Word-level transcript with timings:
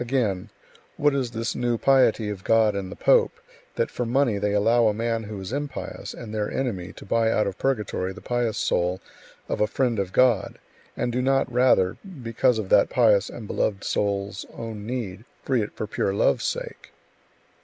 Again: 0.03 0.49
"What 0.97 1.13
is 1.13 1.29
this 1.29 1.53
new 1.53 1.77
piety 1.77 2.27
of 2.31 2.43
God 2.43 2.73
and 2.73 2.91
the 2.91 2.95
pope, 2.95 3.39
that 3.75 3.91
for 3.91 4.03
money 4.03 4.39
they 4.39 4.51
allow 4.53 4.87
a 4.87 4.95
man 4.95 5.25
who 5.25 5.39
is 5.39 5.53
impious 5.53 6.15
and 6.15 6.33
their 6.33 6.49
enemy 6.49 6.91
to 6.93 7.05
buy 7.05 7.29
out 7.31 7.45
of 7.45 7.59
purgatory 7.59 8.11
the 8.11 8.19
pious 8.19 8.57
soul 8.57 8.99
of 9.47 9.61
a 9.61 9.67
friend 9.67 9.99
of 9.99 10.11
God, 10.11 10.57
and 10.97 11.11
do 11.11 11.21
not 11.21 11.53
rather, 11.53 11.97
because 12.23 12.57
of 12.57 12.69
that 12.69 12.89
pious 12.89 13.29
and 13.29 13.45
beloved 13.45 13.83
soul's 13.83 14.43
own 14.57 14.87
need, 14.87 15.23
free 15.43 15.61
it 15.61 15.73
for 15.75 15.85
pure 15.85 16.15
love's 16.15 16.45
sake?" 16.45 16.91